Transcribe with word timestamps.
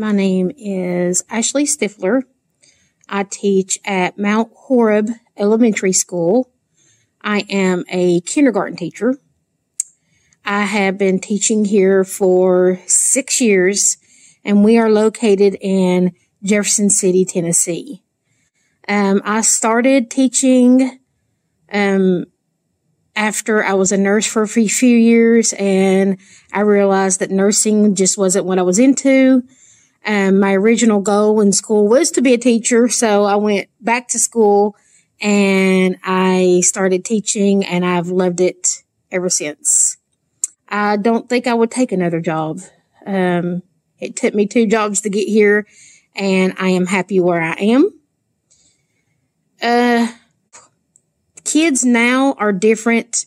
My 0.00 0.12
name 0.12 0.50
is 0.56 1.22
Ashley 1.28 1.64
Stifler. 1.64 2.22
I 3.06 3.24
teach 3.24 3.78
at 3.84 4.16
Mount 4.16 4.50
Horeb 4.54 5.10
Elementary 5.36 5.92
School. 5.92 6.50
I 7.20 7.40
am 7.50 7.84
a 7.90 8.22
kindergarten 8.22 8.78
teacher. 8.78 9.18
I 10.42 10.62
have 10.62 10.96
been 10.96 11.18
teaching 11.18 11.66
here 11.66 12.02
for 12.02 12.80
six 12.86 13.42
years 13.42 13.98
and 14.42 14.64
we 14.64 14.78
are 14.78 14.88
located 14.88 15.58
in 15.60 16.12
Jefferson 16.42 16.88
City, 16.88 17.26
Tennessee. 17.26 18.02
Um, 18.88 19.20
I 19.22 19.42
started 19.42 20.10
teaching 20.10 20.98
um, 21.70 22.24
after 23.14 23.62
I 23.62 23.74
was 23.74 23.92
a 23.92 23.98
nurse 23.98 24.26
for 24.26 24.44
a 24.44 24.48
few 24.48 24.96
years 24.96 25.52
and 25.58 26.16
I 26.54 26.60
realized 26.60 27.20
that 27.20 27.30
nursing 27.30 27.94
just 27.94 28.16
wasn't 28.16 28.46
what 28.46 28.58
I 28.58 28.62
was 28.62 28.78
into. 28.78 29.42
Um, 30.04 30.40
my 30.40 30.54
original 30.54 31.00
goal 31.00 31.40
in 31.40 31.52
school 31.52 31.86
was 31.86 32.10
to 32.12 32.22
be 32.22 32.34
a 32.34 32.38
teacher. 32.38 32.88
So 32.88 33.24
I 33.24 33.36
went 33.36 33.68
back 33.80 34.08
to 34.08 34.18
school 34.18 34.76
and 35.20 35.96
I 36.02 36.62
started 36.64 37.04
teaching 37.04 37.64
and 37.64 37.84
I've 37.84 38.08
loved 38.08 38.40
it 38.40 38.82
ever 39.10 39.28
since. 39.28 39.98
I 40.68 40.96
don't 40.96 41.28
think 41.28 41.46
I 41.46 41.54
would 41.54 41.70
take 41.70 41.92
another 41.92 42.20
job. 42.20 42.60
Um, 43.04 43.62
it 43.98 44.16
took 44.16 44.34
me 44.34 44.46
two 44.46 44.66
jobs 44.66 45.02
to 45.02 45.10
get 45.10 45.28
here 45.28 45.66
and 46.14 46.54
I 46.58 46.68
am 46.70 46.86
happy 46.86 47.20
where 47.20 47.40
I 47.40 47.52
am. 47.54 47.90
Uh, 49.62 50.08
kids 51.44 51.84
now 51.84 52.34
are 52.34 52.52
different. 52.52 53.26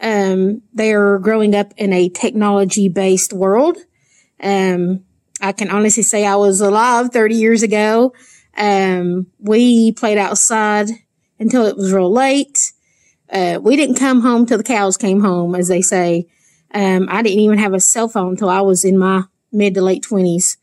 Um, 0.00 0.62
they 0.72 0.92
are 0.92 1.18
growing 1.18 1.54
up 1.54 1.74
in 1.76 1.92
a 1.92 2.08
technology 2.08 2.88
based 2.88 3.32
world. 3.32 3.78
Um, 4.40 5.04
I 5.40 5.52
can 5.52 5.70
honestly 5.70 6.02
say 6.02 6.26
I 6.26 6.36
was 6.36 6.60
alive 6.60 7.10
30 7.12 7.34
years 7.34 7.62
ago. 7.62 8.12
Um, 8.56 9.28
we 9.38 9.92
played 9.92 10.18
outside 10.18 10.88
until 11.38 11.66
it 11.66 11.76
was 11.76 11.92
real 11.92 12.12
late. 12.12 12.72
Uh, 13.30 13.58
we 13.62 13.76
didn't 13.76 13.96
come 13.96 14.22
home 14.22 14.46
till 14.46 14.58
the 14.58 14.64
cows 14.64 14.96
came 14.96 15.20
home, 15.20 15.54
as 15.54 15.68
they 15.68 15.82
say. 15.82 16.26
Um, 16.74 17.08
I 17.10 17.22
didn't 17.22 17.40
even 17.40 17.58
have 17.58 17.74
a 17.74 17.80
cell 17.80 18.08
phone 18.08 18.30
until 18.30 18.48
I 18.48 18.60
was 18.60 18.84
in 18.84 18.98
my 18.98 19.24
mid 19.52 19.74
to 19.74 19.82
late 19.82 20.02
twenties. 20.02 20.56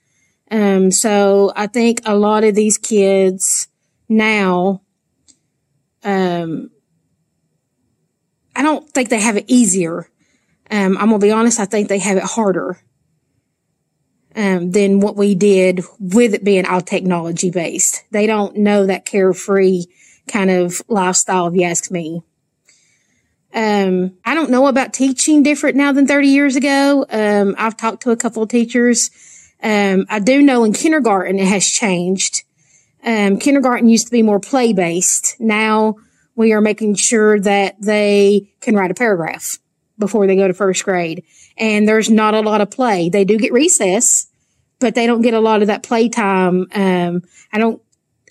Um, 0.51 0.91
so 0.91 1.51
I 1.55 1.67
think 1.67 2.01
a 2.05 2.15
lot 2.15 2.43
of 2.43 2.53
these 2.53 2.77
kids 2.77 3.67
now, 4.07 4.81
um, 6.03 6.69
I 8.55 8.61
don't 8.61 8.87
think 8.89 9.09
they 9.09 9.19
have 9.19 9.37
it 9.37 9.45
easier. 9.47 10.09
Um, 10.69 10.97
I'm 10.97 11.09
gonna 11.09 11.19
be 11.19 11.31
honest. 11.31 11.59
I 11.59 11.65
think 11.65 11.89
they 11.89 11.99
have 11.99 12.17
it 12.17 12.23
harder. 12.23 12.79
Um, 14.37 14.71
than 14.71 14.99
what 14.99 15.15
we 15.15 15.33
did 15.33 15.81
with 15.97 16.33
it 16.33 16.43
being 16.43 16.65
all 16.65 16.81
technology 16.81 17.51
based. 17.51 18.03
They 18.11 18.27
don't 18.27 18.57
know 18.57 18.85
that 18.85 19.05
carefree 19.05 19.85
kind 20.27 20.51
of 20.51 20.81
lifestyle, 20.89 21.47
if 21.47 21.55
you 21.55 21.63
ask 21.63 21.89
me. 21.89 22.21
Um, 23.53 24.17
I 24.25 24.35
don't 24.35 24.49
know 24.49 24.67
about 24.67 24.93
teaching 24.93 25.41
different 25.41 25.77
now 25.77 25.93
than 25.93 26.05
30 26.05 26.27
years 26.27 26.57
ago. 26.57 27.05
Um, 27.09 27.55
I've 27.57 27.77
talked 27.77 28.03
to 28.03 28.11
a 28.11 28.17
couple 28.17 28.43
of 28.43 28.49
teachers. 28.49 29.09
Um, 29.63 30.05
I 30.09 30.19
do 30.19 30.41
know 30.41 30.65
in 30.65 30.73
kindergarten 30.73 31.39
it 31.39 31.47
has 31.47 31.65
changed. 31.65 32.43
Um, 33.05 33.37
kindergarten 33.37 33.87
used 33.87 34.07
to 34.07 34.11
be 34.11 34.23
more 34.23 34.41
play 34.41 34.73
based. 34.73 35.37
Now 35.39 35.95
we 36.35 36.51
are 36.51 36.59
making 36.59 36.95
sure 36.95 37.39
that 37.39 37.75
they 37.79 38.51
can 38.59 38.75
write 38.75 38.91
a 38.91 38.95
paragraph 38.95 39.59
before 39.97 40.27
they 40.27 40.35
go 40.35 40.47
to 40.47 40.53
first 40.53 40.83
grade. 40.83 41.23
And 41.57 41.87
there's 41.87 42.09
not 42.09 42.33
a 42.33 42.41
lot 42.41 42.61
of 42.61 42.71
play. 42.71 43.09
They 43.09 43.25
do 43.25 43.37
get 43.37 43.53
recess, 43.53 44.27
but 44.79 44.95
they 44.95 45.07
don't 45.07 45.21
get 45.21 45.33
a 45.33 45.39
lot 45.39 45.61
of 45.61 45.67
that 45.67 45.83
play 45.83 46.09
time. 46.09 46.67
Um, 46.73 47.21
I 47.51 47.57
don't 47.57 47.81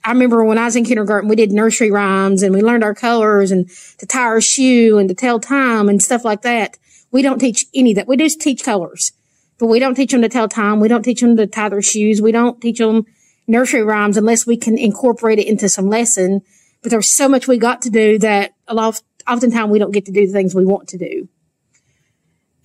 I 0.04 0.12
remember 0.12 0.44
when 0.44 0.58
I 0.58 0.66
was 0.66 0.76
in 0.76 0.84
kindergarten, 0.84 1.30
we 1.30 1.36
did 1.36 1.50
nursery 1.50 1.90
rhymes 1.90 2.42
and 2.42 2.54
we 2.54 2.60
learned 2.60 2.84
our 2.84 2.94
colors 2.94 3.50
and 3.50 3.70
to 3.98 4.06
tie 4.06 4.20
our 4.20 4.40
shoe 4.40 4.98
and 4.98 5.08
to 5.08 5.14
tell 5.14 5.40
time 5.40 5.88
and 5.88 6.02
stuff 6.02 6.26
like 6.26 6.42
that. 6.42 6.76
We 7.10 7.22
don't 7.22 7.38
teach 7.38 7.64
any 7.74 7.92
of 7.92 7.96
that. 7.96 8.06
We 8.06 8.18
just 8.18 8.40
teach 8.40 8.62
colors, 8.62 9.12
but 9.58 9.66
we 9.66 9.78
don't 9.78 9.94
teach 9.94 10.12
them 10.12 10.20
to 10.20 10.28
tell 10.28 10.46
time. 10.46 10.80
We 10.80 10.88
don't 10.88 11.02
teach 11.02 11.22
them 11.22 11.38
to 11.38 11.46
tie 11.46 11.70
their 11.70 11.80
shoes. 11.80 12.20
We 12.20 12.32
don't 12.32 12.60
teach 12.60 12.78
them 12.78 13.06
nursery 13.46 13.82
rhymes 13.82 14.18
unless 14.18 14.46
we 14.46 14.58
can 14.58 14.76
incorporate 14.76 15.38
it 15.38 15.46
into 15.46 15.70
some 15.70 15.88
lesson. 15.88 16.42
But 16.82 16.90
there's 16.90 17.10
so 17.10 17.26
much 17.26 17.48
we 17.48 17.56
got 17.56 17.80
to 17.82 17.90
do 17.90 18.18
that 18.18 18.52
a 18.68 18.74
lot 18.74 18.88
of, 18.88 19.02
oftentimes 19.26 19.70
we 19.70 19.78
don't 19.78 19.92
get 19.92 20.04
to 20.04 20.12
do 20.12 20.26
the 20.26 20.32
things 20.34 20.54
we 20.54 20.66
want 20.66 20.88
to 20.88 20.98
do. 20.98 21.28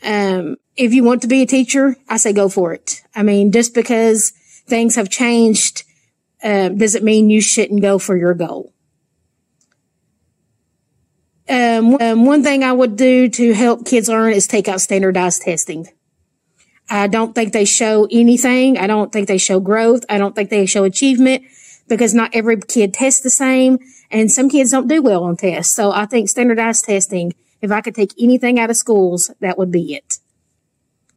Um, 0.04 0.56
if 0.76 0.94
you 0.94 1.04
want 1.04 1.22
to 1.24 1.28
be 1.28 1.42
a 1.42 1.46
teacher, 1.46 1.98
I 2.08 2.18
say 2.18 2.34
go 2.34 2.50
for 2.50 2.74
it. 2.74 3.02
I 3.14 3.24
mean, 3.24 3.52
just 3.52 3.74
because 3.74 4.32
things 4.68 4.96
have 4.96 5.10
changed 5.10 5.84
uh, 6.44 6.70
doesn't 6.70 7.04
mean 7.04 7.30
you 7.30 7.42
shouldn't 7.42 7.82
go 7.82 8.00
for 8.00 8.16
your 8.16 8.34
goal. 8.34 8.74
Um, 11.50 11.96
um, 12.00 12.26
one 12.26 12.44
thing 12.44 12.64
I 12.64 12.72
would 12.72 12.96
do 12.96 13.28
to 13.28 13.54
help 13.54 13.86
kids 13.86 14.08
learn 14.08 14.34
is 14.34 14.48
take 14.48 14.68
out 14.68 14.82
standardized 14.82 15.42
testing. 15.42 15.88
I 16.90 17.08
don't 17.08 17.34
think 17.34 17.54
they 17.54 17.66
show 17.66 18.08
anything. 18.12 18.78
I 18.78 18.88
don't 18.88 19.12
think 19.12 19.28
they 19.28 19.38
show 19.38 19.60
growth. 19.60 20.06
I 20.10 20.18
don't 20.18 20.36
think 20.36 20.50
they 20.50 20.66
show 20.66 20.84
achievement 20.84 21.44
because 21.88 22.14
not 22.14 22.32
every 22.34 22.58
kid 22.62 22.94
tests 22.94 23.22
the 23.22 23.30
same 23.30 23.80
and 24.12 24.32
some 24.32 24.50
kids 24.50 24.72
don't 24.72 24.88
do 24.88 25.02
well 25.02 25.24
on 25.24 25.38
tests. 25.38 25.76
So 25.76 25.92
I 25.92 26.06
think 26.06 26.30
standardized 26.30 26.86
testing, 26.86 27.34
if 27.62 27.72
I 27.72 27.82
could 27.82 27.96
take 27.96 28.14
anything 28.20 28.60
out 28.60 28.70
of 28.70 28.78
schools, 28.78 29.32
that 29.40 29.58
would 29.58 29.72
be 29.72 29.94
it. 29.96 30.19